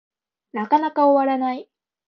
[0.53, 1.69] なかなか終わらない